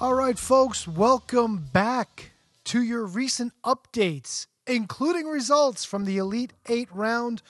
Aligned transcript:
All 0.00 0.14
right, 0.14 0.38
folks, 0.38 0.88
welcome 0.88 1.58
back 1.74 2.30
to 2.64 2.82
your 2.82 3.04
recent 3.04 3.52
updates, 3.62 4.46
including 4.66 5.26
results 5.26 5.84
from 5.84 6.06
the 6.06 6.16
Elite 6.16 6.54
Eight 6.70 6.88
round 6.90 7.42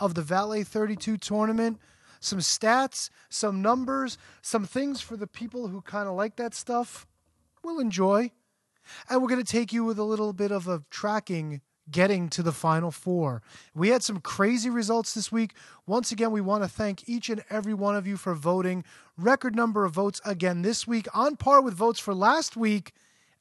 of 0.00 0.16
the 0.16 0.22
Valet 0.22 0.64
32 0.64 1.16
tournament. 1.16 1.78
Some 2.18 2.40
stats, 2.40 3.08
some 3.28 3.62
numbers, 3.62 4.18
some 4.42 4.64
things 4.64 5.00
for 5.00 5.16
the 5.16 5.28
people 5.28 5.68
who 5.68 5.80
kind 5.80 6.08
of 6.08 6.16
like 6.16 6.34
that 6.38 6.56
stuff. 6.56 7.06
We'll 7.62 7.78
enjoy. 7.78 8.32
And 9.08 9.22
we're 9.22 9.28
going 9.28 9.44
to 9.44 9.52
take 9.52 9.72
you 9.72 9.84
with 9.84 10.00
a 10.00 10.02
little 10.02 10.32
bit 10.32 10.50
of 10.50 10.66
a 10.66 10.82
tracking 10.90 11.60
getting 11.90 12.28
to 12.30 12.42
the 12.42 12.52
final 12.52 12.90
four. 12.90 13.42
We 13.74 13.88
had 13.88 14.02
some 14.02 14.20
crazy 14.20 14.70
results 14.70 15.14
this 15.14 15.32
week. 15.32 15.54
Once 15.86 16.12
again, 16.12 16.30
we 16.30 16.40
want 16.40 16.62
to 16.62 16.68
thank 16.68 17.08
each 17.08 17.28
and 17.28 17.44
every 17.50 17.74
one 17.74 17.96
of 17.96 18.06
you 18.06 18.16
for 18.16 18.34
voting. 18.34 18.84
Record 19.18 19.56
number 19.56 19.84
of 19.84 19.92
votes 19.92 20.20
again 20.24 20.62
this 20.62 20.86
week, 20.86 21.06
on 21.14 21.36
par 21.36 21.60
with 21.60 21.74
votes 21.74 22.00
for 22.00 22.14
last 22.14 22.56
week, 22.56 22.92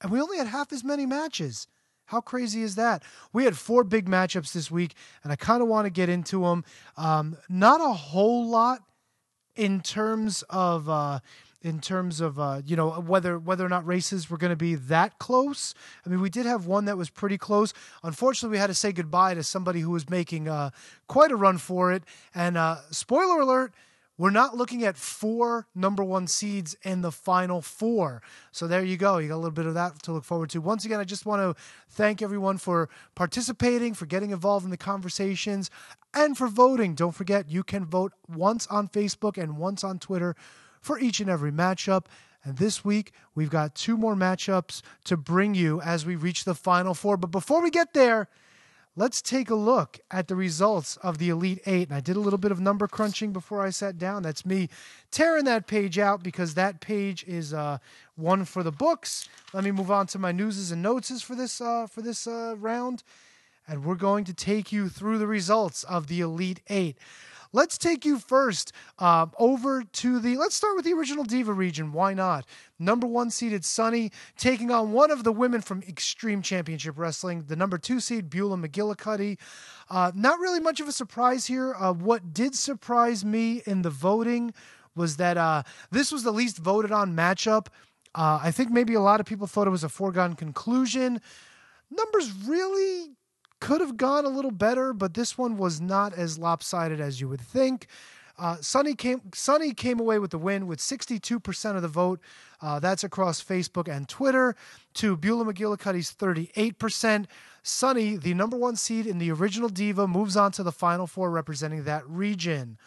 and 0.02 0.12
we 0.12 0.20
only 0.20 0.38
had 0.38 0.48
half 0.48 0.74
as 0.74 0.84
many 0.84 1.06
matches. 1.06 1.68
How 2.06 2.20
crazy 2.20 2.62
is 2.62 2.76
that? 2.76 3.04
We 3.32 3.46
had 3.46 3.58
four 3.58 3.84
big 3.84 4.10
matchups 4.10 4.52
this 4.52 4.70
week, 4.70 4.96
and 5.24 5.32
I 5.32 5.38
kind 5.38 5.62
of 5.62 5.70
want 5.70 5.86
to 5.86 5.92
get 5.92 6.10
into 6.10 6.42
them. 6.42 6.66
Um, 6.98 7.38
not 7.48 7.80
a 7.80 7.94
whole 7.94 8.48
lot 8.48 8.82
in 9.56 9.82
terms 9.82 10.44
of. 10.50 10.90
Uh, 10.90 11.20
in 11.62 11.80
terms 11.80 12.22
of 12.22 12.40
uh, 12.40 12.62
you 12.66 12.76
know 12.76 12.90
whether 12.90 13.38
whether 13.38 13.66
or 13.66 13.70
not 13.70 13.86
races 13.86 14.30
were 14.30 14.38
going 14.38 14.52
to 14.52 14.56
be 14.56 14.76
that 14.76 15.20
close. 15.20 15.74
I 16.06 16.10
mean, 16.10 16.22
we 16.22 16.30
did 16.30 16.46
have 16.46 16.66
one 16.66 16.86
that 16.86 16.98
was 16.98 17.10
pretty 17.10 17.38
close. 17.38 17.74
Unfortunately, 18.04 18.56
we 18.56 18.60
had 18.60 18.68
to 18.68 18.74
say 18.74 18.92
goodbye 18.92 19.34
to 19.36 19.44
somebody 19.44 19.82
who 19.82 19.92
was 19.92 20.10
making 20.10 20.48
uh, 20.48 20.72
quite 21.08 21.32
a 21.32 21.36
run 21.36 21.58
for 21.58 21.92
it. 21.92 22.04
And 22.34 22.58
uh, 22.58 22.78
spoiler 22.92 23.42
alert. 23.42 23.74
We're 24.18 24.30
not 24.30 24.56
looking 24.56 24.84
at 24.84 24.98
four 24.98 25.66
number 25.74 26.04
one 26.04 26.28
seeds 26.28 26.78
in 26.84 27.02
the 27.02 27.12
final 27.12 27.60
four. 27.60 28.22
So 28.52 28.68
there 28.68 28.84
you 28.84 28.96
go. 28.96 29.18
You 29.18 29.30
got 29.30 29.36
a 29.36 29.38
little 29.38 29.50
bit 29.50 29.66
of 29.66 29.74
that 29.74 30.04
to 30.04 30.12
look 30.12 30.26
forward 30.26 30.52
to. 30.52 30.62
Once 30.62 30.86
again, 30.86 31.00
I 31.00 31.06
just 31.06 31.26
want 31.26 31.42
to 31.42 31.60
thank 31.90 32.22
everyone 32.22 32.60
for 32.60 32.88
participating, 33.16 33.96
for 33.96 34.06
getting 34.06 34.30
involved 34.30 34.64
in 34.64 34.70
the 34.70 34.78
conversations, 34.78 35.72
and 36.14 36.38
for 36.38 36.48
voting. 36.48 36.94
Don't 36.94 37.16
forget, 37.16 37.50
you 37.50 37.64
can 37.64 37.84
vote 37.84 38.14
once 38.30 38.68
on 38.68 38.90
Facebook 38.90 39.42
and 39.42 39.58
once 39.58 39.84
on 39.84 39.98
Twitter 39.98 40.36
for 40.82 41.00
each 41.00 41.20
and 41.20 41.30
every 41.30 41.52
matchup. 41.52 42.06
And 42.44 42.58
this 42.58 42.84
week, 42.84 43.14
we've 43.36 43.52
got 43.52 43.76
two 43.76 43.96
more 43.96 44.16
matchups 44.16 44.82
to 45.06 45.16
bring 45.16 45.54
you 45.54 45.80
as 45.82 46.06
we 46.06 46.16
reach 46.16 46.44
the 46.44 46.56
final 46.56 46.94
four. 46.94 47.16
But 47.16 47.32
before 47.32 47.62
we 47.62 47.70
get 47.70 47.94
there, 47.94 48.28
let's 48.96 49.22
take 49.22 49.52
a 49.52 49.56
look 49.56 50.00
at 50.10 50.28
the 50.28 50.36
results 50.36 50.98
of 50.98 51.20
the 51.20 51.30
Elite 51.30 51.62
Eight. 51.68 51.90
And 51.90 51.96
I 51.96 52.00
did 52.00 52.16
a 52.16 52.20
little 52.20 52.40
bit 52.40 52.52
of 52.52 52.60
number 52.60 52.88
crunching 52.88 53.32
before 53.32 53.62
I 53.62 53.70
sat 53.70 54.00
down. 54.00 54.24
That's 54.24 54.44
me 54.44 54.70
tearing 55.12 55.46
that 55.46 55.68
page 55.68 56.00
out 56.00 56.24
because 56.24 56.56
that 56.56 56.82
page 56.82 57.24
is 57.26 57.54
uh, 57.54 57.78
one 58.16 58.44
for 58.44 58.64
the 58.64 58.72
books. 58.72 59.30
Let 59.54 59.64
me 59.64 59.72
move 59.72 59.92
on 59.92 60.08
to 60.08 60.20
my 60.20 60.32
newses 60.32 60.72
and 60.72 60.82
notes 60.82 61.22
for 61.22 61.36
this 61.36 61.62
uh, 61.62 61.86
for 61.88 62.02
this 62.02 62.26
uh, 62.26 62.56
round, 62.58 63.04
and 63.68 63.86
we're 63.86 63.96
going 63.96 64.24
to 64.26 64.34
take 64.34 64.72
you 64.72 64.90
through 64.90 65.20
the 65.20 65.28
results 65.28 65.84
of 65.84 66.08
the 66.08 66.22
Elite 66.22 66.62
Eight. 66.70 66.98
Let's 67.54 67.78
take 67.78 68.06
you 68.06 68.18
first 68.18 68.72
uh, 68.98 69.28
over 69.38 69.84
to 69.84 70.20
the. 70.20 70.38
Let's 70.38 70.56
start 70.56 70.76
with 70.76 70.86
the 70.86 70.94
original 70.94 71.26
Diva 71.26 71.52
region. 71.52 71.92
Why 71.92 72.14
not? 72.14 72.46
Number 72.80 73.06
one 73.08 73.30
seeded 73.30 73.66
Sunny 73.66 74.12
taking 74.38 74.72
on 74.72 74.94
one 74.94 75.12
of 75.12 75.24
the 75.24 75.34
women 75.34 75.62
from 75.62 75.84
Extreme 75.84 76.44
Championship 76.44 76.98
Wrestling, 76.98 77.44
the 77.48 77.56
number 77.58 77.78
two 77.78 78.00
seed 78.00 78.30
Beulah 78.30 78.58
McGillicuddy. 78.58 79.38
Uh, 79.90 80.12
not 80.16 80.40
really 80.40 80.62
much 80.62 80.80
of 80.80 80.88
a 80.88 80.94
surprise 80.94 81.46
here. 81.46 81.76
Uh, 81.78 81.92
what 81.94 82.34
did 82.34 82.56
surprise 82.56 83.26
me 83.26 83.62
in 83.66 83.82
the 83.82 83.90
voting 83.90 84.54
was 84.96 85.18
that 85.18 85.38
uh, 85.38 85.64
this 85.92 86.12
was 86.12 86.24
the 86.24 86.32
least 86.32 86.58
voted 86.58 86.92
on 86.92 87.16
matchup. 87.16 87.68
Uh, 88.16 88.40
I 88.42 88.52
think 88.52 88.72
maybe 88.72 88.94
a 88.94 89.02
lot 89.02 89.20
of 89.20 89.26
people 89.26 89.48
thought 89.48 89.68
it 89.68 89.72
was 89.72 89.84
a 89.84 89.90
foregone 89.90 90.36
conclusion. 90.36 91.22
Numbers 91.90 92.32
really 92.46 93.12
could 93.62 93.80
have 93.80 93.96
gone 93.96 94.26
a 94.26 94.30
little 94.30 94.52
better, 94.52 94.92
but 94.92 95.14
this 95.14 95.38
one 95.38 95.58
was 95.58 95.80
not 95.80 96.14
as 96.14 96.38
lopsided 96.38 97.00
as 97.00 97.22
you 97.22 97.30
would 97.30 97.40
think. 97.40 97.88
Uh, 98.38 98.58
Sunny 98.60 98.96
came 98.96 99.22
Sunny 99.36 99.72
came 99.72 100.00
away 100.00 100.18
with 100.18 100.32
the 100.32 100.38
win 100.40 100.66
with 100.66 100.80
62% 100.80 101.76
of 101.76 101.84
the 101.84 101.88
vote. 101.88 102.20
Uh, 102.60 102.80
that's 102.80 103.04
across 103.04 103.42
Facebook 103.42 103.88
and 103.88 104.10
Twitter. 104.10 104.56
To 104.96 105.16
Beulah 105.16 105.46
McGillicuddy's 105.46 106.12
38%. 106.12 107.28
Sunny, 107.64 108.18
the 108.18 108.34
number 108.34 108.58
one 108.58 108.76
seed 108.76 109.06
in 109.06 109.20
the 109.20 109.32
original 109.32 109.70
Diva, 109.70 110.08
moves 110.08 110.36
on 110.36 110.52
to 110.54 110.64
the 110.64 110.72
final 110.72 111.06
four 111.06 111.30
representing 111.30 111.84
that 111.84 112.08
region. 112.10 112.80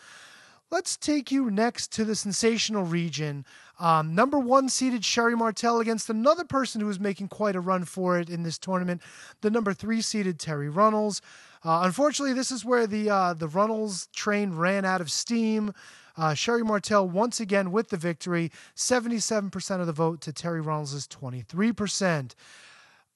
Let's 0.73 0.97
take 0.97 1.31
you 1.31 1.53
next 1.53 1.93
to 1.93 2.05
the 2.05 2.17
sensational 2.17 2.83
region. 2.83 3.45
Um, 3.79 4.15
number 4.15 4.39
one 4.39 4.69
seeded 4.69 5.05
Sherri 5.05 5.37
Martel 5.37 5.81
against 5.81 6.09
another 6.09 6.45
person 6.45 6.81
who 6.81 6.87
was 6.87 7.01
making 7.01 7.29
quite 7.29 7.57
a 7.57 7.61
run 7.61 7.85
for 7.85 8.19
it 8.19 8.31
in 8.31 8.43
this 8.43 8.59
tournament, 8.59 9.03
the 9.41 9.51
number 9.51 9.75
three 9.75 10.01
seeded 10.01 10.39
Terri 10.39 10.75
Runnels. 10.75 11.21
Uh, 11.65 11.81
unfortunately, 11.83 12.35
this 12.35 12.51
is 12.51 12.65
where 12.65 12.87
the 12.87 13.11
uh, 13.11 13.35
the 13.35 13.49
Runnels 13.49 14.09
train 14.15 14.53
ran 14.53 14.85
out 14.85 15.01
of 15.01 15.11
steam. 15.11 15.73
Uh, 16.17 16.35
Sherri 16.35 16.63
Martel 16.63 17.09
once 17.09 17.41
again 17.41 17.73
with 17.73 17.89
the 17.89 17.97
victory, 17.97 18.53
77% 18.77 19.81
of 19.81 19.87
the 19.87 19.93
vote 19.93 20.21
to 20.21 20.33
Terri 20.33 20.65
Runnels' 20.65 21.09
23%. 21.09 22.35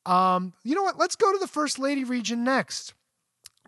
Um, 0.05 0.53
you 0.65 0.75
know 0.75 0.83
what? 0.83 0.99
Let's 0.99 1.15
go 1.15 1.33
to 1.33 1.39
the 1.39 1.47
First 1.47 1.79
Lady 1.79 2.03
region 2.03 2.43
next. 2.43 2.95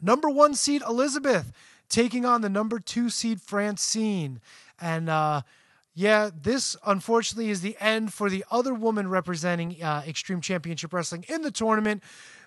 Number 0.02 0.28
one 0.28 0.54
seed 0.54 0.82
Elizabeth 0.82 1.52
taking 1.90 2.24
on 2.24 2.40
the 2.40 2.48
number 2.48 2.78
two 2.78 3.10
seed 3.10 3.40
Francine. 3.40 4.40
And 4.80 5.10
uh, 5.10 5.42
yeah, 6.00 6.31
this 6.34 6.77
unfortunately 6.87 7.50
is 7.50 7.61
the 7.61 7.77
end 7.78 8.15
for 8.15 8.31
the 8.31 8.43
other 8.50 8.72
woman 8.72 9.06
representing 9.06 9.77
uh, 9.83 10.03
Extreme 10.09 10.41
Championship 10.41 10.94
Wrestling 10.94 11.27
in 11.28 11.43
the 11.43 11.50
tournament. 11.50 12.03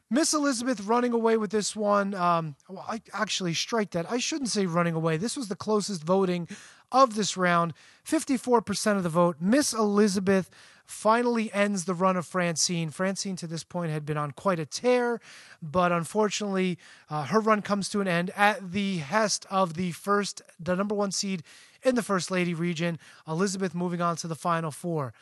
Miss 0.10 0.34
Elizabeth 0.34 0.82
running 0.82 1.14
away 1.14 1.38
with 1.38 1.52
this 1.52 1.76
one. 1.76 2.16
Um, 2.16 2.56
well, 2.68 2.84
I 2.90 3.04
actually 3.14 3.54
strike 3.54 3.92
that. 3.92 4.12
I 4.12 4.18
shouldn't 4.18 4.50
say 4.50 4.66
running 4.66 4.96
away. 4.96 5.18
This 5.18 5.38
was 5.38 5.50
the 5.50 5.56
closest 5.56 6.04
voting 6.04 6.48
of 6.92 7.14
this 7.14 7.38
round. 7.38 7.76
54% 8.08 8.98
of 8.98 9.04
the 9.04 9.10
vote. 9.10 9.38
Miss 9.40 9.72
Elizabeth 9.72 10.50
finally 10.86 11.52
ends 11.54 11.86
the 11.86 11.94
run 11.94 12.18
of 12.18 12.26
Francine. 12.26 12.90
Francine, 12.90 13.36
to 13.38 13.48
this 13.48 13.64
point, 13.64 13.92
had 13.92 14.06
been 14.06 14.18
on 14.18 14.32
quite 14.32 14.60
a 14.60 14.66
tear, 14.66 15.20
but 15.62 15.92
unfortunately, 15.92 16.78
uh, 17.10 17.26
her 17.26 17.40
run 17.40 17.62
comes 17.62 17.90
to 17.90 18.02
an 18.02 18.08
end 18.08 18.32
at 18.36 18.72
the 18.72 18.98
hest 18.98 19.46
of 19.50 19.76
the 19.76 19.92
first, 19.92 20.42
the 20.60 20.76
number 20.76 20.96
one 20.96 21.12
seed 21.12 21.44
in 21.84 21.96
the 21.96 22.04
First 22.04 22.32
Lady 22.32 22.54
region, 22.54 23.00
Elizabeth 23.28 23.76
moving 23.76 24.02
on 24.02 24.16
to 24.18 24.28
the 24.28 24.36
final 24.36 24.72
four. 24.72 25.14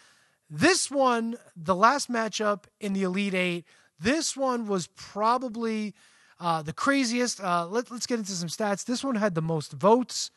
This 0.50 0.91
one, 0.91 1.38
the 1.56 1.75
last 1.75 2.12
matchup 2.12 2.65
in 2.80 2.94
the 2.94 3.03
Elite 3.03 3.33
Eight, 3.33 3.65
this 4.00 4.36
one 4.36 4.68
was 4.68 4.88
probably 4.88 5.94
uh, 6.39 6.62
the 6.62 6.74
craziest. 6.74 7.41
Uh, 7.41 7.68
let, 7.68 7.91
us 7.91 8.06
get 8.06 8.19
into 8.19 8.31
some 8.31 8.50
stats. 8.50 8.83
This 8.83 9.03
one 9.03 9.15
had 9.15 9.36
the 9.36 9.41
most 9.41 9.71
votes 9.71 10.31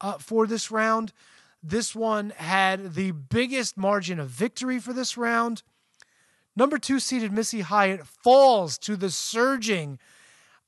uh, 0.00 0.14
for 0.14 0.46
this 0.46 0.70
round. 0.70 1.12
This 1.62 1.94
one 1.94 2.30
had 2.36 2.94
the 2.94 3.10
biggest 3.10 3.76
margin 3.76 4.18
of 4.18 4.28
victory 4.28 4.78
for 4.78 4.92
this 4.92 5.16
round. 5.16 5.62
Number 6.56 6.78
two 6.78 6.98
seeded 6.98 7.32
Missy 7.32 7.60
Hyatt 7.60 8.06
falls 8.06 8.78
to 8.78 8.96
the 8.96 9.10
surging 9.10 9.98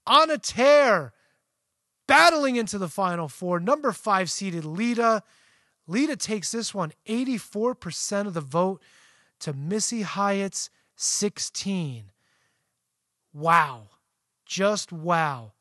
on 0.06 0.30
a 0.30 0.38
tear, 0.38 1.12
battling 2.06 2.56
into 2.56 2.78
the 2.78 2.88
final 2.88 3.28
four. 3.28 3.58
Number 3.58 3.92
five 3.92 4.30
seeded 4.30 4.64
Lita. 4.64 5.22
Lita 5.86 6.16
takes 6.16 6.52
this 6.52 6.74
one 6.74 6.92
84% 7.06 8.26
of 8.26 8.34
the 8.34 8.40
vote 8.40 8.82
to 9.40 9.52
Missy 9.52 10.02
Hyatt's 10.02 10.70
16. 10.96 12.12
Wow. 13.32 13.88
Just 14.46 14.92
wow. 14.92 15.52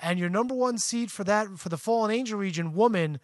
And 0.00 0.18
your 0.18 0.28
number 0.28 0.54
one 0.54 0.78
seed 0.78 1.10
for 1.10 1.24
that 1.24 1.58
for 1.58 1.68
the 1.68 1.78
Fallen 1.78 2.10
Angel 2.10 2.38
region 2.38 2.74
woman 2.74 3.20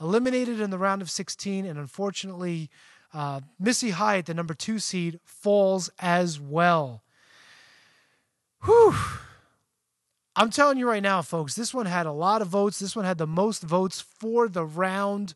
eliminated 0.00 0.60
in 0.60 0.70
the 0.70 0.78
round 0.78 1.02
of 1.02 1.10
16, 1.10 1.66
and 1.66 1.78
unfortunately, 1.78 2.70
uh, 3.12 3.40
Missy 3.58 3.90
Hyatt, 3.90 4.26
the 4.26 4.34
number 4.34 4.54
two 4.54 4.78
seed, 4.78 5.20
falls 5.24 5.90
as 5.98 6.40
well. 6.40 7.02
Whew. 8.64 8.94
I'm 10.36 10.50
telling 10.50 10.78
you 10.78 10.88
right 10.88 11.02
now, 11.02 11.22
folks, 11.22 11.54
this 11.54 11.74
one 11.74 11.86
had 11.86 12.06
a 12.06 12.12
lot 12.12 12.42
of 12.42 12.48
votes. 12.48 12.78
This 12.78 12.94
one 12.94 13.04
had 13.04 13.18
the 13.18 13.26
most 13.26 13.62
votes 13.62 14.00
for 14.00 14.48
the 14.48 14.64
round. 14.64 15.34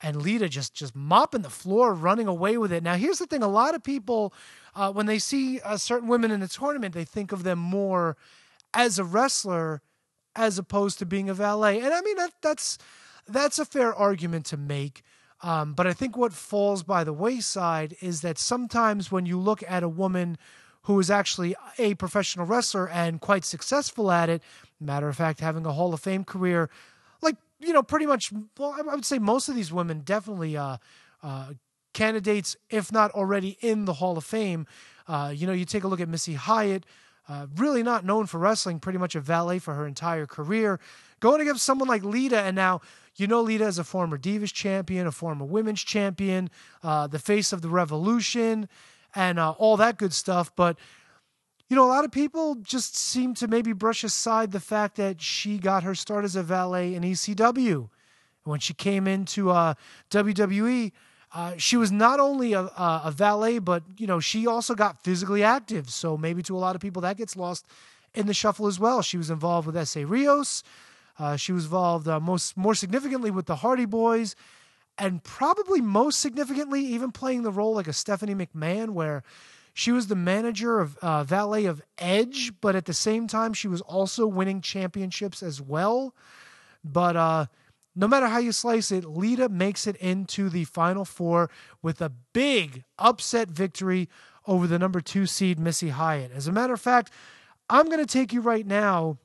And 0.00 0.20
Lita 0.20 0.48
just 0.48 0.74
just 0.74 0.96
mopping 0.96 1.42
the 1.42 1.50
floor, 1.50 1.94
running 1.94 2.26
away 2.26 2.58
with 2.58 2.72
it. 2.72 2.82
Now, 2.82 2.96
here's 2.96 3.20
the 3.20 3.26
thing: 3.26 3.44
a 3.44 3.48
lot 3.48 3.76
of 3.76 3.84
people, 3.84 4.34
uh, 4.74 4.92
when 4.92 5.06
they 5.06 5.20
see 5.20 5.60
uh, 5.60 5.76
certain 5.76 6.08
women 6.08 6.32
in 6.32 6.40
the 6.40 6.48
tournament, 6.48 6.94
they 6.94 7.04
think 7.04 7.30
of 7.30 7.44
them 7.44 7.60
more 7.60 8.16
as 8.74 8.98
a 8.98 9.04
wrestler 9.04 9.82
as 10.34 10.58
opposed 10.58 10.98
to 10.98 11.06
being 11.06 11.28
a 11.28 11.34
valet. 11.34 11.80
And 11.80 11.92
I 11.92 12.00
mean 12.00 12.16
that 12.16 12.32
that's 12.40 12.78
that's 13.28 13.58
a 13.58 13.64
fair 13.64 13.94
argument 13.94 14.46
to 14.46 14.56
make. 14.56 15.02
Um, 15.42 15.74
but 15.74 15.86
I 15.86 15.92
think 15.92 16.16
what 16.16 16.32
falls 16.32 16.82
by 16.82 17.02
the 17.04 17.12
wayside 17.12 17.96
is 18.00 18.20
that 18.20 18.38
sometimes 18.38 19.10
when 19.10 19.26
you 19.26 19.38
look 19.38 19.62
at 19.66 19.82
a 19.82 19.88
woman 19.88 20.38
who 20.82 20.98
is 21.00 21.10
actually 21.10 21.54
a 21.78 21.94
professional 21.94 22.46
wrestler 22.46 22.88
and 22.88 23.20
quite 23.20 23.44
successful 23.44 24.10
at 24.10 24.28
it, 24.28 24.42
matter 24.80 25.08
of 25.08 25.16
fact, 25.16 25.40
having 25.40 25.66
a 25.66 25.72
Hall 25.72 25.94
of 25.94 26.00
Fame 26.00 26.24
career, 26.24 26.70
like, 27.20 27.36
you 27.60 27.72
know, 27.72 27.82
pretty 27.82 28.06
much, 28.06 28.32
well, 28.58 28.76
I 28.78 28.94
would 28.94 29.04
say 29.04 29.18
most 29.18 29.48
of 29.48 29.54
these 29.54 29.72
women 29.72 30.00
definitely 30.00 30.56
uh, 30.56 30.78
uh, 31.22 31.52
candidates, 31.92 32.56
if 32.70 32.90
not 32.92 33.10
already 33.12 33.58
in 33.60 33.84
the 33.84 33.94
Hall 33.94 34.16
of 34.16 34.24
Fame. 34.24 34.66
Uh, 35.06 35.32
you 35.34 35.46
know, 35.46 35.52
you 35.52 35.64
take 35.64 35.84
a 35.84 35.88
look 35.88 36.00
at 36.00 36.08
Missy 36.08 36.34
Hyatt, 36.34 36.84
uh, 37.28 37.46
really 37.56 37.82
not 37.82 38.04
known 38.04 38.26
for 38.26 38.38
wrestling, 38.38 38.80
pretty 38.80 38.98
much 38.98 39.14
a 39.14 39.20
valet 39.20 39.58
for 39.58 39.74
her 39.74 39.86
entire 39.86 40.26
career, 40.26 40.80
going 41.20 41.40
against 41.40 41.64
someone 41.64 41.88
like 41.88 42.04
Lita, 42.04 42.40
and 42.40 42.56
now 42.56 42.80
you 43.16 43.26
know 43.26 43.40
Lita 43.40 43.64
as 43.64 43.78
a 43.78 43.84
former 43.84 44.18
Divas 44.18 44.52
champion, 44.52 45.06
a 45.06 45.12
former 45.12 45.44
women's 45.44 45.82
champion, 45.82 46.50
uh, 46.82 47.06
the 47.06 47.18
face 47.18 47.52
of 47.52 47.62
the 47.62 47.68
Revolution, 47.68 48.68
and 49.14 49.38
uh, 49.38 49.50
all 49.52 49.76
that 49.76 49.98
good 49.98 50.12
stuff. 50.12 50.54
But 50.56 50.78
you 51.68 51.76
know, 51.76 51.84
a 51.84 51.88
lot 51.88 52.04
of 52.04 52.12
people 52.12 52.56
just 52.56 52.96
seem 52.96 53.32
to 53.34 53.48
maybe 53.48 53.72
brush 53.72 54.04
aside 54.04 54.52
the 54.52 54.60
fact 54.60 54.96
that 54.96 55.22
she 55.22 55.56
got 55.58 55.82
her 55.84 55.94
start 55.94 56.24
as 56.24 56.36
a 56.36 56.42
valet 56.42 56.94
in 56.94 57.02
ECW. 57.02 57.88
When 58.44 58.60
she 58.60 58.74
came 58.74 59.06
into 59.06 59.50
uh, 59.50 59.74
WWE, 60.10 60.92
uh, 61.34 61.54
she 61.56 61.76
was 61.76 61.90
not 61.90 62.20
only 62.20 62.52
a, 62.52 62.60
a, 62.60 63.12
valet, 63.14 63.58
but 63.58 63.84
you 63.96 64.06
know 64.06 64.20
she 64.20 64.46
also 64.46 64.74
got 64.74 65.02
physically 65.02 65.42
active. 65.42 65.88
So 65.88 66.16
maybe 66.18 66.42
to 66.42 66.56
a 66.56 66.58
lot 66.58 66.74
of 66.74 66.82
people 66.82 67.02
that 67.02 67.16
gets 67.16 67.36
lost 67.36 67.66
in 68.14 68.26
the 68.26 68.34
shuffle 68.34 68.66
as 68.66 68.78
well. 68.78 69.00
She 69.00 69.16
was 69.16 69.30
involved 69.30 69.66
with 69.66 69.76
Essa 69.76 70.06
Rios. 70.06 70.62
Uh, 71.18 71.36
she 71.36 71.52
was 71.52 71.64
involved 71.64 72.08
uh, 72.08 72.20
most 72.20 72.56
more 72.56 72.74
significantly 72.74 73.30
with 73.30 73.46
the 73.46 73.56
Hardy 73.56 73.84
Boys, 73.84 74.34
and 74.98 75.22
probably 75.22 75.80
most 75.80 76.20
significantly, 76.20 76.84
even 76.84 77.12
playing 77.12 77.42
the 77.42 77.50
role 77.50 77.74
like 77.74 77.88
a 77.88 77.92
Stephanie 77.92 78.34
McMahon, 78.34 78.90
where 78.90 79.22
she 79.74 79.90
was 79.90 80.06
the 80.06 80.16
manager 80.16 80.80
of 80.80 80.96
uh, 80.98 81.24
valet 81.24 81.64
of 81.64 81.82
Edge, 81.98 82.52
but 82.60 82.76
at 82.76 82.84
the 82.84 82.94
same 82.94 83.26
time 83.26 83.54
she 83.54 83.68
was 83.68 83.80
also 83.82 84.26
winning 84.26 84.60
championships 84.60 85.42
as 85.42 85.60
well. 85.60 86.14
But 86.84 87.16
uh, 87.16 87.46
no 87.94 88.08
matter 88.08 88.26
how 88.26 88.38
you 88.38 88.52
slice 88.52 88.90
it, 88.90 89.04
Lita 89.04 89.48
makes 89.48 89.86
it 89.86 89.96
into 89.96 90.48
the 90.48 90.64
final 90.64 91.04
four 91.04 91.50
with 91.80 92.00
a 92.00 92.12
big 92.32 92.84
upset 92.98 93.48
victory 93.48 94.08
over 94.46 94.66
the 94.66 94.78
number 94.78 95.00
two 95.00 95.26
seed 95.26 95.58
Missy 95.58 95.90
Hyatt. 95.90 96.32
As 96.32 96.46
a 96.46 96.52
matter 96.52 96.74
of 96.74 96.80
fact, 96.80 97.10
I'm 97.70 97.86
going 97.86 97.98
to 97.98 98.06
take 98.06 98.32
you 98.32 98.40
right 98.40 98.66
now. 98.66 99.18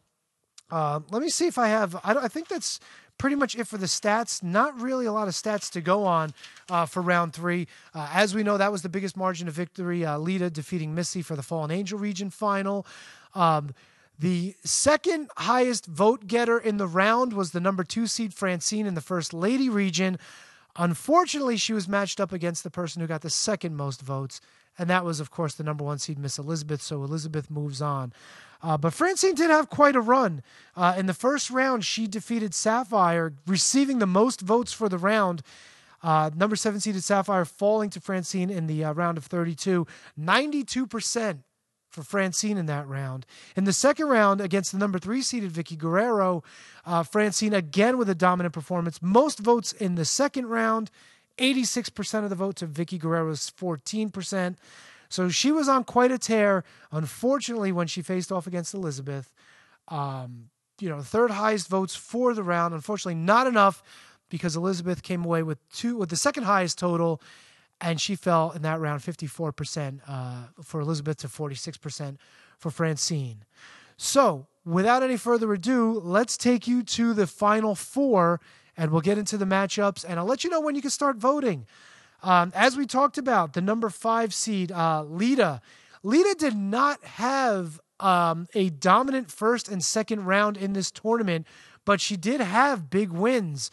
Uh, 0.70 1.00
let 1.12 1.22
me 1.22 1.30
see 1.30 1.48
if 1.48 1.58
I 1.58 1.68
have. 1.68 1.96
I, 2.04 2.14
I, 2.14 2.28
think 2.28 2.50
that's 2.50 2.80
pretty 3.18 3.36
much 3.36 3.56
it 3.56 3.68
for 3.68 3.78
the 3.78 3.86
stats. 3.86 4.44
Not 4.44 4.80
really 4.80 5.06
a 5.06 5.12
lot 5.12 5.28
of 5.28 5.34
stats 5.34 5.72
to 5.72 5.82
go 5.82 6.04
on 6.04 6.34
uh, 6.70 6.86
for 6.86 7.02
round 7.02 7.34
three. 7.34 7.68
Uh, 7.94 8.10
as 8.14 8.36
we 8.36 8.44
know, 8.44 8.58
that 8.58 8.72
was 8.72 8.82
the 8.82 8.90
biggest 8.90 9.16
margin 9.16 9.48
of 9.48 9.54
victory. 9.54 10.06
Uh, 10.06 10.18
Lita 10.18 10.50
defeating 10.50 10.94
Missy 10.94 11.22
for 11.22 11.36
the 11.36 11.44
Fallen 11.44 11.72
Angel 11.72 11.98
region 11.98 12.30
final. 12.30 12.86
Um, 13.34 13.74
the 14.20 14.56
second 14.64 15.30
highest 15.38 15.86
vote 15.86 16.28
getter 16.28 16.58
in 16.58 16.78
the 16.78 16.88
round 16.88 17.34
was 17.34 17.52
the 17.52 17.60
number 17.60 17.84
two 17.84 18.08
seed 18.08 18.34
Francine 18.34 18.88
in 18.88 18.96
the 18.96 19.02
First 19.02 19.34
Lady 19.34 19.70
region. 19.70 20.18
Unfortunately, 20.76 21.58
she 21.58 21.74
was 21.74 21.88
matched 21.88 22.20
up 22.20 22.32
against 22.32 22.64
the 22.64 22.70
person 22.70 23.02
who 23.02 23.08
got 23.08 23.22
the 23.22 23.30
second 23.30 23.76
most 23.76 24.02
votes, 24.02 24.42
and 24.78 24.90
that 24.90 25.06
was, 25.06 25.20
of 25.20 25.32
course, 25.32 25.56
the 25.56 25.64
number 25.64 25.84
one 25.84 25.98
seed 25.98 26.20
Miss 26.20 26.38
Elizabeth. 26.38 26.82
So 26.82 27.04
Elizabeth 27.04 27.50
moves 27.50 27.82
on. 27.82 28.12
Uh, 28.62 28.78
but 28.78 28.94
Francine 28.94 29.36
did 29.36 29.50
have 29.50 29.70
quite 29.70 29.96
a 29.96 30.02
run. 30.02 30.42
Uh, 30.76 30.96
in 30.98 31.06
the 31.06 31.14
first 31.14 31.50
round, 31.50 31.86
she 31.86 32.08
defeated 32.08 32.54
Sapphire, 32.54 33.34
receiving 33.46 34.00
the 34.00 34.08
most 34.08 34.42
votes 34.42 34.74
for 34.74 34.90
the 34.90 34.98
round. 34.98 35.42
Uh, 36.04 36.30
number 36.36 36.56
seven 36.56 36.80
seeded 36.80 37.04
Sapphire 37.04 37.46
falling 37.46 37.90
to 37.92 38.00
Francine 38.00 38.50
in 38.50 38.68
the 38.68 38.84
uh, 38.84 38.94
round 38.94 39.18
of 39.18 39.26
32. 39.26 39.86
92% 40.20 41.40
for 41.90 42.04
Francine 42.04 42.58
in 42.58 42.68
that 42.68 42.88
round. 42.88 43.26
In 43.56 43.64
the 43.64 43.74
second 43.74 44.08
round, 44.08 44.40
against 44.40 44.72
the 44.72 44.78
number 44.78 45.00
three 45.00 45.22
seeded 45.22 45.52
Vickie 45.52 45.78
Guerrero, 45.78 46.44
uh, 46.86 47.04
Francine 47.04 47.54
again 47.54 47.98
with 47.98 48.10
a 48.10 48.16
dominant 48.16 48.54
performance. 48.54 49.02
Most 49.02 49.40
votes 49.40 49.72
in 49.74 49.96
the 49.96 50.06
second 50.06 50.48
round, 50.48 50.92
86% 51.38 52.24
of 52.24 52.30
the 52.30 52.36
vote 52.36 52.56
to 52.58 52.68
Vickie 52.68 53.00
Guerrero's 53.00 53.52
14%. 53.52 54.56
So 55.10 55.30
she 55.30 55.52
was 55.52 55.68
on 55.68 55.84
quite 55.84 56.12
a 56.12 56.18
tear. 56.18 56.64
Unfortunately, 56.92 57.72
when 57.72 57.88
she 57.88 58.02
faced 58.02 58.32
off 58.32 58.48
against 58.48 58.74
Elizabeth, 58.74 59.34
um, 59.88 60.50
you 60.80 60.90
know, 60.90 61.02
third 61.02 61.32
highest 61.32 61.70
votes 61.70 61.96
for 61.96 62.34
the 62.34 62.44
round. 62.44 62.74
Unfortunately, 62.74 63.16
not 63.16 63.48
enough 63.48 63.82
because 64.30 64.56
Elizabeth 64.56 65.04
came 65.04 65.24
away 65.24 65.44
with 65.44 65.58
two 65.70 65.96
with 65.96 66.10
the 66.10 66.16
second 66.16 66.44
highest 66.44 66.78
total 66.78 67.22
and 67.80 68.02
she 68.02 68.16
fell 68.16 68.52
in 68.52 68.64
that 68.64 68.80
round 68.80 69.02
54% 69.02 70.00
uh, 70.08 70.48
for 70.64 70.82
Elizabeth 70.82 71.18
to 71.18 71.28
46% 71.28 72.18
for 72.58 72.72
Francine. 72.72 73.44
So, 73.98 74.48
without 74.66 75.04
any 75.04 75.18
further 75.18 75.54
ado, 75.54 76.00
let's 76.04 76.38
take 76.38 76.68
you 76.68 76.84
to 76.84 77.14
the 77.14 77.28
final 77.28 77.76
four 77.76 78.40
and 78.76 78.92
we'll 78.92 79.02
get 79.02 79.18
into 79.18 79.38
the 79.38 79.46
matchups 79.46 80.06
and 80.08 80.20
I'll 80.20 80.26
let 80.26 80.44
you 80.44 80.50
know 80.50 80.62
when 80.62 80.76
you 80.76 80.82
can 80.82 80.92
start 80.92 81.18
voting. 81.18 81.66
Um, 82.24 82.52
as 82.56 82.76
we 82.76 82.86
talked 82.86 83.18
about, 83.18 83.54
the 83.54 83.62
number 83.62 83.90
five 83.90 84.34
seed, 84.34 84.72
uh, 84.72 85.04
Lita. 85.04 85.62
Lita 86.04 86.36
did 86.38 86.56
not 86.56 87.04
have 87.04 87.80
um, 88.00 88.48
a 88.54 88.70
dominant 88.70 89.32
first 89.32 89.70
and 89.70 89.84
second 89.84 90.26
round 90.26 90.58
in 90.58 90.74
this 90.74 90.92
tournament, 90.92 91.48
but 91.86 92.02
she 92.02 92.18
did 92.18 92.42
have 92.42 92.90
big 92.90 93.12
wins. 93.12 93.72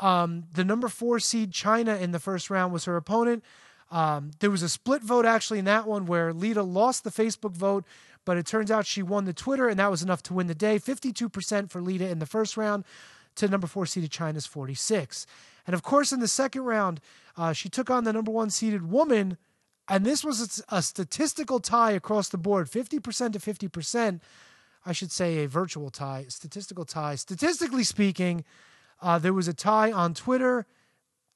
Um, 0.00 0.44
the 0.52 0.64
number 0.64 0.88
four 0.88 1.18
seed 1.20 1.52
Chyna, 1.52 2.00
in 2.00 2.12
the 2.12 2.18
first 2.18 2.50
round 2.50 2.72
was 2.72 2.84
her 2.84 2.96
opponent. 2.96 3.44
Um, 3.90 4.32
there 4.40 4.50
was 4.50 4.62
a 4.62 4.68
split 4.68 5.02
vote 5.02 5.24
actually 5.24 5.58
in 5.58 5.64
that 5.66 5.86
one 5.86 6.06
where 6.06 6.32
Lita 6.32 6.62
lost 6.62 7.04
the 7.04 7.10
Facebook 7.10 7.52
vote, 7.52 7.84
but 8.24 8.36
it 8.36 8.46
turns 8.46 8.70
out 8.70 8.86
she 8.86 9.02
won 9.02 9.24
the 9.24 9.32
Twitter, 9.32 9.68
and 9.68 9.78
that 9.78 9.90
was 9.90 10.02
enough 10.02 10.22
to 10.24 10.34
win 10.34 10.46
the 10.46 10.54
day. 10.54 10.78
52% 10.78 11.70
for 11.70 11.80
Lita 11.80 12.08
in 12.08 12.18
the 12.18 12.26
first 12.26 12.56
round 12.56 12.84
to 13.36 13.48
number 13.48 13.66
four 13.66 13.86
seeded 13.86 14.10
Chyna's 14.10 14.46
46. 14.46 15.26
And 15.66 15.74
of 15.74 15.82
course, 15.82 16.12
in 16.12 16.20
the 16.20 16.28
second 16.28 16.62
round, 16.62 17.00
uh, 17.36 17.52
she 17.52 17.68
took 17.68 17.90
on 17.90 18.04
the 18.04 18.12
number 18.12 18.30
one 18.30 18.50
seeded 18.50 18.90
woman, 18.90 19.38
and 19.88 20.04
this 20.04 20.24
was 20.24 20.62
a 20.68 20.82
statistical 20.82 21.60
tie 21.60 21.92
across 21.92 22.28
the 22.28 22.38
board 22.38 22.70
50% 22.70 23.32
to 23.32 23.38
50%. 23.38 24.20
I 24.86 24.92
should 24.92 25.10
say 25.10 25.38
a 25.38 25.48
virtual 25.48 25.90
tie, 25.90 26.26
statistical 26.28 26.84
tie. 26.84 27.14
Statistically 27.14 27.84
speaking, 27.84 28.44
uh, 29.00 29.18
there 29.18 29.32
was 29.32 29.48
a 29.48 29.54
tie 29.54 29.90
on 29.90 30.14
Twitter, 30.14 30.66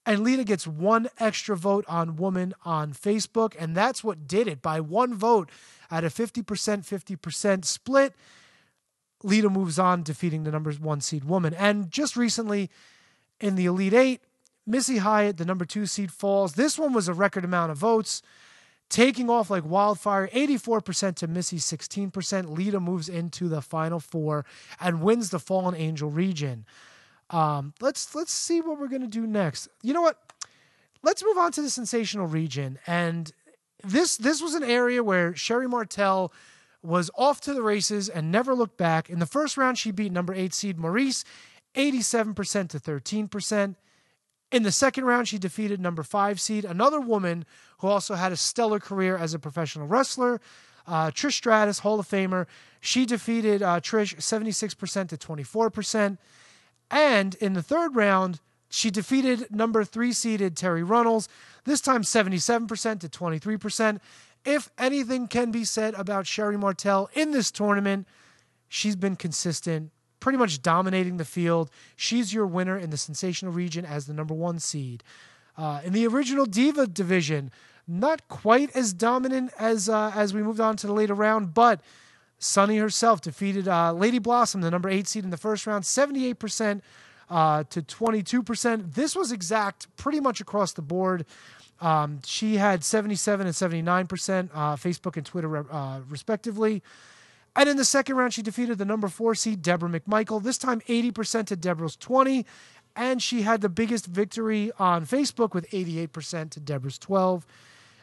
and 0.05 0.21
Lita 0.21 0.45
gets 0.45 0.67
one 0.67 1.09
extra 1.19 1.57
vote 1.57 1.85
on 1.89 2.17
woman 2.17 2.55
on 2.65 2.93
Facebook, 2.93 3.55
and 3.59 3.75
that's 3.77 4.05
what 4.05 4.27
did 4.27 4.49
it. 4.49 4.63
By 4.63 4.81
one 4.81 5.15
vote 5.15 5.51
at 5.91 6.05
a 6.05 6.09
50% 6.09 6.45
50% 6.45 7.65
split, 7.65 8.15
Lita 9.23 9.51
moves 9.51 9.79
on, 9.79 10.03
defeating 10.03 10.45
the 10.45 10.51
number 10.51 10.73
one 10.73 11.01
seed 11.01 11.25
woman. 11.25 11.53
And 11.55 11.91
just 11.91 12.17
recently 12.17 12.71
in 13.41 13.55
the 13.55 13.67
Elite 13.67 13.95
Eight, 13.95 14.21
Missy 14.67 14.99
Hyatt, 14.99 15.39
the 15.39 15.45
number 15.45 15.65
two 15.65 15.87
seed, 15.87 16.13
falls. 16.13 16.55
This 16.55 16.79
one 16.79 16.93
was 16.93 17.09
a 17.09 17.15
record 17.15 17.45
amount 17.45 17.73
of 17.73 17.79
votes, 17.79 18.23
taking 18.91 19.31
off 19.31 19.51
like 19.51 19.65
wildfire 19.65 20.29
84% 20.29 21.15
to 21.17 21.27
Missy, 21.27 21.57
16%. 21.57 22.57
Lita 22.57 22.81
moves 22.81 23.09
into 23.09 23.49
the 23.49 23.63
final 23.63 24.01
four 24.01 24.45
and 24.81 25.03
wins 25.03 25.31
the 25.31 25.39
Fallen 25.39 25.75
Angel 25.75 26.11
region. 26.11 26.67
Um, 27.31 27.75
let's 27.81 28.15
let's 28.15 28.33
see 28.33 28.61
what 28.61 28.79
we're 28.79 28.89
gonna 28.89 29.07
do 29.07 29.27
next. 29.27 29.69
You 29.83 29.93
know 29.93 30.03
what? 30.03 30.19
Let's 31.03 31.23
move 31.23 31.39
on 31.39 31.53
to 31.53 31.63
the 31.63 31.71
sensational 31.71 32.27
region. 32.27 32.79
And 32.87 33.33
this 33.85 34.17
this 34.17 34.43
was 34.43 34.55
an 34.55 34.65
area 34.65 35.05
where 35.05 35.35
Sherri 35.35 35.69
Martel 35.69 36.33
was 36.83 37.11
off 37.17 37.41
to 37.43 37.55
the 37.55 37.63
races 37.63 38.09
and 38.09 38.31
never 38.31 38.55
looked 38.55 38.79
back. 38.79 39.11
In 39.11 39.19
the 39.19 39.27
first 39.27 39.57
round, 39.57 39.79
she 39.79 39.91
beat 39.91 40.13
number 40.13 40.35
eight 40.35 40.55
seed 40.55 40.79
Maryse, 40.79 41.25
87% 41.79 42.69
to 42.71 42.81
13%. 42.81 43.77
In 44.51 44.63
the 44.63 44.73
second 44.73 45.05
round, 45.05 45.29
she 45.29 45.39
defeated 45.39 45.81
number 45.81 46.03
five 46.03 46.41
seed, 46.41 46.65
another 46.65 47.01
woman 47.01 47.45
who 47.79 47.87
also 47.87 48.15
had 48.15 48.33
a 48.33 48.37
stellar 48.37 48.81
career 48.81 49.17
as 49.17 49.33
a 49.33 49.39
professional 49.39 49.87
wrestler, 49.87 50.41
uh, 50.87 51.11
Trish 51.11 51.35
Stratus, 51.35 51.81
Hall 51.81 52.01
of 52.01 52.09
Famer. 52.09 52.47
She 52.81 53.07
defeated 53.07 53.63
uh, 53.63 53.81
Trish 53.81 54.17
76% 54.17 55.09
to 55.09 55.17
24%. 55.17 56.19
And 56.91 57.35
in 57.37 57.53
the 57.53 57.63
third 57.63 57.95
round, 57.95 58.41
she 58.71 58.91
defeated 58.91 59.47
number 59.51 59.85
three 59.85 60.13
seeded 60.13 60.57
Terri 60.57 60.89
Runnels, 60.89 61.29
this 61.65 61.81
time 61.81 62.03
77% 62.03 63.01
to 63.01 63.09
23%. 63.09 64.01
If 64.45 64.71
anything 64.79 65.29
can 65.29 65.51
be 65.51 65.65
said 65.65 65.95
about 65.95 66.27
Sherri 66.27 66.57
Martel 66.57 67.11
in 67.15 67.33
this 67.33 67.51
tournament, 67.51 68.09
she's 68.69 68.97
been 68.97 69.17
consistent, 69.17 69.91
pretty 70.21 70.39
much 70.39 70.63
dominating 70.63 71.17
the 71.17 71.25
field. 71.25 71.71
She's 71.97 72.33
your 72.33 72.47
winner 72.47 72.79
in 72.79 72.91
the 72.91 72.97
sensational 72.97 73.53
region 73.53 73.85
as 73.85 74.07
the 74.07 74.15
number 74.15 74.35
one 74.35 74.59
seed. 74.59 75.03
Uh, 75.57 75.81
in 75.85 75.93
the 75.93 76.07
original 76.07 76.47
Diva 76.47 76.87
division, 76.87 77.51
not 77.87 78.29
quite 78.29 78.75
as 78.77 78.93
dominant 78.93 79.51
as 79.59 79.89
uh, 79.89 80.13
as 80.15 80.35
we 80.35 80.43
moved 80.43 80.61
on 80.61 80.77
to 80.77 80.87
the 80.87 80.93
later 80.93 81.15
round, 81.15 81.55
but 81.55 81.81
Sunny 82.39 82.77
herself 82.77 83.21
defeated 83.21 83.67
uh, 83.67 83.93
Lady 83.93 84.19
Blossom, 84.19 84.61
the 84.61 84.71
number 84.71 84.89
eight 84.89 85.09
seed 85.09 85.25
in 85.25 85.31
the 85.31 85.37
first 85.37 85.67
round, 85.67 85.85
78% 85.85 86.81
uh, 87.31 87.65
to 87.65 87.83
22%. 87.83 88.95
This 88.95 89.17
was 89.17 89.33
exact 89.33 89.95
pretty 89.97 90.21
much 90.21 90.41
across 90.41 90.73
the 90.73 90.83
board. 90.83 91.27
Um, 91.81 92.21
she 92.25 92.57
had 92.57 92.83
77 92.85 93.47
and 93.47 93.55
79%, 93.55 94.51
uh, 94.53 94.77
Facebook 94.77 95.17
and 95.17 95.25
Twitter, 95.27 95.73
uh, 95.73 96.01
respectively. 96.09 96.83
And 97.59 97.69
in 97.69 97.77
the 97.77 97.85
second 97.85 98.15
round, 98.15 98.33
she 98.33 98.41
defeated 98.41 98.79
the 98.79 98.85
number 98.85 99.09
four 99.09 99.35
seed, 99.35 99.63
Deborah 99.63 99.91
McMichael. 99.91 100.41
This 100.41 100.59
time, 100.59 100.81
80% 100.83 101.49
to 101.49 101.57
Deborah's 101.57 101.97
20. 101.97 102.47
and 102.95 103.21
she 103.21 103.43
had 103.43 103.63
the 103.63 103.69
biggest 103.69 104.07
victory 104.07 104.71
on 104.79 105.05
Facebook 105.05 105.55
with 105.55 105.69
88% 105.71 106.51
to 106.51 106.61
Deborah's 106.61 106.99
12. 106.99 107.45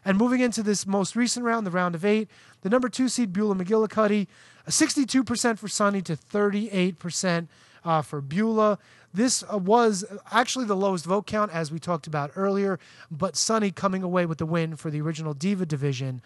And 0.04 0.18
moving 0.18 0.42
into 0.42 0.62
this 0.62 0.86
most 0.86 1.16
recent 1.16 1.46
round, 1.46 1.66
the 1.66 1.72
round 1.72 1.96
of 1.96 2.04
eight, 2.04 2.30
the 2.64 2.70
number 2.70 2.90
two 2.90 3.08
seed 3.08 3.32
Beulah 3.32 3.56
McGillicuddy, 3.56 4.28
62% 4.68 5.58
for 5.58 5.68
Sunny 5.70 6.02
to 6.02 6.18
38% 6.18 7.48
uh, 7.86 8.02
for 8.02 8.20
Beulah. 8.20 8.78
This 9.14 9.42
uh, 9.44 9.58
was 9.58 10.04
actually 10.32 10.66
the 10.66 10.76
lowest 10.76 11.06
vote 11.06 11.28
count, 11.28 11.52
as 11.54 11.72
we 11.72 11.80
talked 11.80 12.08
about 12.08 12.32
earlier, 12.36 12.78
but 13.10 13.38
Sunny 13.38 13.72
coming 13.72 14.04
away 14.04 14.26
with 14.26 14.40
the 14.40 14.46
win 14.46 14.76
for 14.76 14.92
the 14.92 15.00
original 15.00 15.34
Diva 15.34 15.66
division. 15.66 16.22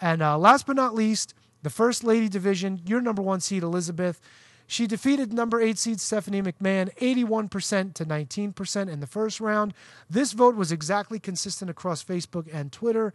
And 0.00 0.20
uh, 0.20 0.36
last 0.36 0.66
but 0.66 0.74
not 0.74 0.94
least, 0.96 1.34
the 1.62 1.70
First 1.70 2.04
Lady 2.04 2.28
division, 2.28 2.80
your 2.84 3.00
number 3.00 3.22
one 3.22 3.40
seed, 3.40 3.62
Elizabeth. 3.62 4.20
She 4.66 4.86
defeated 4.86 5.32
number 5.32 5.60
eight 5.60 5.78
seed 5.78 6.00
Stephanie 6.00 6.40
McMahon 6.40 6.94
81% 6.96 7.94
to 7.94 8.04
19% 8.06 8.88
in 8.88 9.00
the 9.00 9.06
first 9.06 9.40
round. 9.40 9.74
This 10.08 10.32
vote 10.32 10.56
was 10.56 10.72
exactly 10.72 11.18
consistent 11.18 11.70
across 11.70 12.02
Facebook 12.02 12.48
and 12.52 12.72
Twitter. 12.72 13.12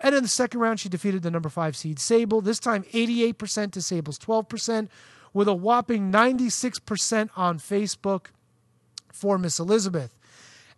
And 0.00 0.14
in 0.14 0.22
the 0.22 0.28
second 0.28 0.60
round, 0.60 0.80
she 0.80 0.88
defeated 0.88 1.22
the 1.22 1.30
number 1.30 1.48
five 1.48 1.76
seed 1.76 1.98
Sable, 1.98 2.40
this 2.40 2.58
time 2.58 2.82
88% 2.92 3.72
to 3.72 3.82
Sable's 3.82 4.18
12%, 4.18 4.88
with 5.32 5.48
a 5.48 5.54
whopping 5.54 6.10
96% 6.10 7.30
on 7.36 7.58
Facebook 7.58 8.26
for 9.12 9.38
Miss 9.38 9.58
Elizabeth. 9.58 10.18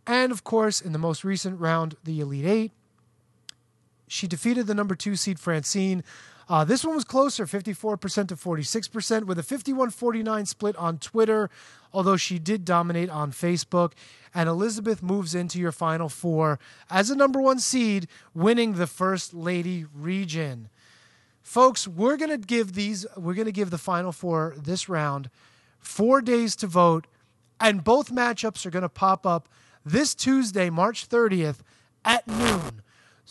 And 0.06 0.32
of 0.32 0.44
course, 0.44 0.80
in 0.80 0.92
the 0.92 0.98
most 0.98 1.24
recent 1.24 1.60
round, 1.60 1.96
the 2.04 2.20
Elite 2.20 2.46
Eight, 2.46 2.72
she 4.06 4.26
defeated 4.26 4.66
the 4.66 4.74
number 4.74 4.94
two 4.94 5.16
seed 5.16 5.38
Francine 5.38 6.02
uh, 6.48 6.64
this 6.64 6.84
one 6.84 6.94
was 6.94 7.04
closer, 7.04 7.44
54% 7.44 8.28
to 8.28 8.36
46%, 8.36 9.24
with 9.24 9.38
a 9.38 9.42
51 9.42 9.90
49 9.90 10.46
split 10.46 10.76
on 10.76 10.98
Twitter, 10.98 11.50
although 11.92 12.16
she 12.16 12.38
did 12.38 12.64
dominate 12.64 13.10
on 13.10 13.32
Facebook. 13.32 13.92
And 14.34 14.48
Elizabeth 14.48 15.02
moves 15.02 15.34
into 15.34 15.58
your 15.58 15.72
final 15.72 16.08
four 16.08 16.58
as 16.90 17.10
a 17.10 17.16
number 17.16 17.40
one 17.40 17.58
seed, 17.58 18.08
winning 18.34 18.74
the 18.74 18.86
First 18.86 19.34
Lady 19.34 19.84
region. 19.94 20.70
Folks, 21.42 21.86
we're 21.86 22.16
going 22.16 22.30
to 22.30 22.38
give 22.38 22.74
these, 22.74 23.06
we're 23.16 23.34
going 23.34 23.46
to 23.46 23.52
give 23.52 23.70
the 23.70 23.78
final 23.78 24.12
four 24.12 24.54
this 24.56 24.88
round 24.88 25.30
four 25.78 26.20
days 26.20 26.56
to 26.56 26.66
vote, 26.66 27.06
and 27.60 27.84
both 27.84 28.12
matchups 28.12 28.66
are 28.66 28.70
going 28.70 28.82
to 28.82 28.88
pop 28.88 29.26
up 29.26 29.48
this 29.84 30.14
Tuesday, 30.14 30.70
March 30.70 31.08
30th 31.08 31.58
at 32.04 32.26
noon. 32.26 32.82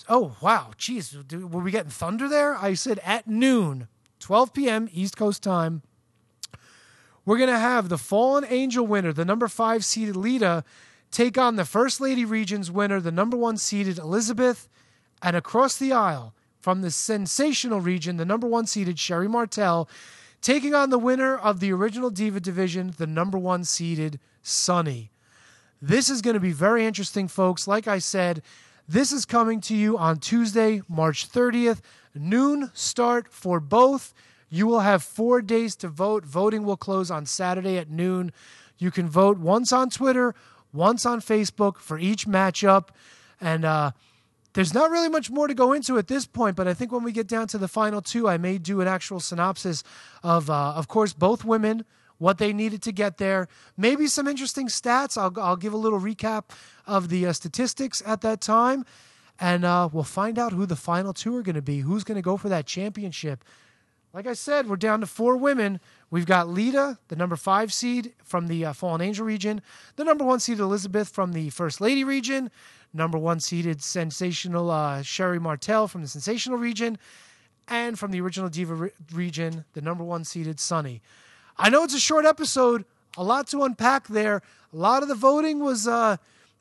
Oh, 0.07 0.35
wow. 0.41 0.71
Jeez. 0.77 1.31
Were 1.33 1.61
we 1.61 1.71
getting 1.71 1.89
thunder 1.89 2.27
there? 2.27 2.55
I 2.55 2.73
said 2.73 2.99
at 3.03 3.27
noon, 3.27 3.87
12 4.19 4.53
p.m. 4.53 4.89
East 4.91 5.17
Coast 5.17 5.43
time. 5.43 5.81
We're 7.25 7.37
going 7.37 7.49
to 7.49 7.59
have 7.59 7.89
the 7.89 7.97
Fallen 7.97 8.45
Angel 8.47 8.87
winner, 8.87 9.11
the 9.11 9.25
number 9.25 9.47
five 9.47 9.83
seeded 9.83 10.15
Lita, 10.15 10.63
take 11.11 11.37
on 11.37 11.57
the 11.57 11.65
First 11.65 11.99
Lady 11.99 12.23
Regions 12.23 12.71
winner, 12.71 13.01
the 13.01 13.11
number 13.11 13.35
one 13.35 13.57
seeded 13.57 13.97
Elizabeth. 13.97 14.69
And 15.21 15.35
across 15.35 15.77
the 15.77 15.91
aisle 15.91 16.33
from 16.61 16.81
the 16.81 16.91
sensational 16.91 17.81
region, 17.81 18.17
the 18.17 18.25
number 18.25 18.47
one 18.47 18.65
seeded 18.65 18.97
Sherri 18.97 19.27
Martel, 19.27 19.89
taking 20.41 20.73
on 20.73 20.89
the 20.89 20.99
winner 20.99 21.35
of 21.35 21.59
the 21.59 21.73
original 21.73 22.09
Diva 22.09 22.39
division, 22.39 22.93
the 22.97 23.07
number 23.07 23.37
one 23.37 23.63
seeded 23.63 24.19
Sunny. 24.41 25.11
This 25.81 26.09
is 26.09 26.21
going 26.21 26.35
to 26.35 26.39
be 26.39 26.51
very 26.51 26.85
interesting, 26.85 27.27
folks. 27.27 27.67
Like 27.67 27.87
I 27.87 27.99
said, 27.99 28.41
this 28.87 29.11
is 29.11 29.25
coming 29.25 29.59
to 29.61 29.75
you 29.75 29.97
on 29.97 30.17
Tuesday, 30.19 30.81
March 30.87 31.29
30th, 31.29 31.81
noon 32.15 32.71
start 32.73 33.27
for 33.31 33.59
both. 33.59 34.13
You 34.49 34.65
will 34.65 34.79
have 34.79 35.03
four 35.03 35.41
days 35.41 35.75
to 35.77 35.89
vote. 35.89 36.23
Voting 36.25 36.63
will 36.63 36.77
close 36.77 37.11
on 37.11 37.25
Saturday 37.25 37.77
at 37.77 37.89
noon. 37.89 38.31
You 38.77 38.91
can 38.91 39.09
vote 39.09 39.39
once 39.39 39.73
on 39.73 39.89
Twitter, 39.89 40.33
once 40.71 41.05
on 41.05 41.19
Facebook 41.19 41.79
for 41.79 41.99
each 41.99 42.27
matchup. 42.27 42.89
And 43.41 43.65
uh, 43.65 43.91
there's 44.53 44.73
not 44.73 44.89
really 44.89 45.09
much 45.09 45.29
more 45.29 45.47
to 45.47 45.53
go 45.53 45.73
into 45.73 45.97
at 45.97 46.07
this 46.07 46.25
point, 46.25 46.55
but 46.55 46.67
I 46.67 46.73
think 46.73 46.93
when 46.93 47.03
we 47.03 47.11
get 47.11 47.27
down 47.27 47.47
to 47.47 47.57
the 47.57 47.67
final 47.67 48.01
two, 48.01 48.29
I 48.29 48.37
may 48.37 48.57
do 48.57 48.79
an 48.79 48.87
actual 48.87 49.19
synopsis 49.19 49.83
of, 50.23 50.49
uh, 50.49 50.73
of 50.75 50.87
course, 50.87 51.11
both 51.11 51.43
women 51.43 51.83
what 52.17 52.37
they 52.37 52.53
needed 52.53 52.81
to 52.83 52.91
get 52.91 53.17
there. 53.17 53.47
Maybe 53.75 54.07
some 54.07 54.27
interesting 54.27 54.67
stats. 54.67 55.17
I'll, 55.17 55.33
I'll 55.39 55.55
give 55.55 55.73
a 55.73 55.77
little 55.77 55.99
recap 55.99 56.45
of 56.85 57.09
the 57.09 57.27
uh, 57.27 57.33
statistics 57.33 58.01
at 58.05 58.21
that 58.21 58.41
time. 58.41 58.85
And 59.39 59.65
uh, 59.65 59.89
we'll 59.91 60.03
find 60.03 60.39
out 60.39 60.53
who 60.53 60.65
the 60.65 60.75
final 60.75 61.13
two 61.13 61.35
are 61.35 61.43
going 61.43 61.55
to 61.55 61.61
be, 61.61 61.81
who's 61.81 62.03
going 62.03 62.15
to 62.15 62.23
go 62.23 62.37
for 62.37 62.49
that 62.49 62.65
championship. 62.65 63.43
Like 64.13 64.25
I 64.25 64.33
said, 64.33 64.67
we're 64.67 64.77
down 64.77 65.01
to 65.01 65.05
four 65.05 65.37
women. 65.37 65.79
We've 66.09 66.25
got 66.25 66.49
Lita, 66.49 66.97
the 67.09 67.15
number 67.15 67.35
five 67.35 67.71
seed 67.71 68.13
from 68.23 68.47
the 68.47 68.65
uh, 68.65 68.73
Fallen 68.73 69.01
Angel 69.01 69.25
region, 69.25 69.61
the 69.95 70.03
number 70.03 70.23
one 70.23 70.39
seed 70.39 70.59
Elizabeth 70.59 71.09
from 71.09 71.33
the 71.33 71.51
First 71.51 71.81
Lady 71.81 72.03
region, 72.03 72.49
number 72.93 73.19
one 73.19 73.39
seeded 73.39 73.83
sensational 73.83 74.71
uh, 74.71 75.03
Sherri 75.03 75.39
Martel 75.39 75.87
from 75.87 76.01
the 76.01 76.07
Sensational 76.07 76.57
region, 76.57 76.97
and 77.67 77.99
from 77.99 78.09
the 78.09 78.21
original 78.21 78.49
Diva 78.49 78.73
re- 78.73 78.89
region, 79.13 79.65
the 79.73 79.81
number 79.81 80.03
one 80.03 80.23
seeded 80.23 80.59
Sunny. 80.59 81.01
I 81.57 81.69
know 81.69 81.83
it's 81.83 81.93
a 81.93 81.99
short 81.99 82.25
episode, 82.25 82.85
a 83.17 83.23
lot 83.23 83.47
to 83.47 83.63
unpack 83.63 84.07
there. 84.07 84.41
A 84.73 84.75
lot 84.75 85.01
of 85.01 85.09
the 85.09 85.15
voting 85.15 85.59
was 85.59 85.87
uh, 85.87 86.17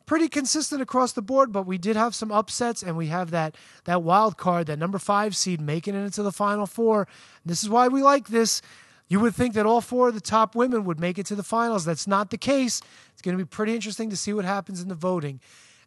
pretty 0.07 0.29
consistent 0.29 0.81
across 0.81 1.13
the 1.13 1.23
board, 1.23 1.53
but 1.53 1.67
we 1.67 1.77
did 1.77 1.97
have 1.97 2.15
some 2.15 2.33
upsets, 2.33 2.83
and 2.83 2.97
we 2.97 3.09
have 3.09 3.31
that 3.33 3.57
that 3.85 4.03
wild 4.03 4.37
card, 4.37 4.67
that 4.69 4.79
number 4.79 4.99
five 4.99 5.37
seed, 5.37 5.61
making 5.61 5.95
it 5.95 6.05
into 6.05 6.23
the 6.23 6.33
final 6.33 6.67
four. 6.67 7.07
This 7.45 7.63
is 7.63 7.69
why 7.69 7.89
we 7.89 8.03
like 8.03 8.29
this. 8.29 8.63
You 9.09 9.21
would 9.21 9.35
think 9.35 9.55
that 9.55 9.67
all 9.67 9.81
four 9.81 10.09
of 10.09 10.15
the 10.15 10.21
top 10.21 10.57
women 10.57 10.85
would 10.85 10.99
make 10.99 11.19
it 11.19 11.27
to 11.27 11.37
the 11.37 11.45
finals. 11.45 11.85
That's 11.85 12.07
not 12.09 12.31
the 12.31 12.39
case. 12.39 12.81
It's 13.13 13.23
going 13.23 13.37
to 13.37 13.45
be 13.45 13.49
pretty 13.49 13.75
interesting 13.75 14.11
to 14.11 14.17
see 14.17 14.33
what 14.33 14.45
happens 14.45 14.83
in 14.83 14.89
the 14.89 14.97
voting. 14.97 15.41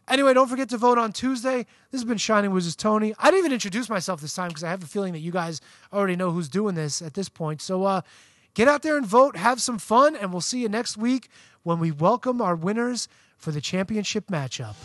Anyway, 0.08 0.34
don't 0.34 0.48
forget 0.48 0.70
to 0.70 0.78
vote 0.78 0.98
on 0.98 1.12
Tuesday. 1.12 1.66
This 1.92 2.02
has 2.02 2.06
been 2.06 2.18
Shining 2.18 2.52
Wizards 2.52 2.76
Tony. 2.76 3.14
I 3.20 3.26
didn't 3.26 3.40
even 3.40 3.52
introduce 3.54 3.90
myself 3.90 4.22
this 4.22 4.34
time 4.34 4.48
because 4.48 4.64
I 4.64 4.70
have 4.70 4.82
a 4.82 4.88
feeling 4.88 5.14
that 5.14 5.20
you 5.20 5.32
guys 5.32 5.62
already 5.94 6.16
know 6.16 6.32
who's 6.32 6.50
doing 6.50 6.76
this 6.76 7.02
at 7.02 7.14
this 7.14 7.30
point. 7.30 7.62
So, 7.62 7.84
uh, 7.84 8.02
Get 8.60 8.68
out 8.68 8.82
there 8.82 8.98
and 8.98 9.06
vote, 9.06 9.38
have 9.38 9.62
some 9.62 9.78
fun, 9.78 10.18
and 10.18 10.34
we'll 10.34 10.42
see 10.42 10.60
you 10.60 10.68
next 10.68 10.98
week 10.98 11.30
when 11.64 11.80
we 11.80 11.92
welcome 11.92 12.42
our 12.42 12.58
winners 12.58 13.08
for 13.38 13.52
the 13.52 13.62
championship 13.62 14.28
matchup. 14.28 14.76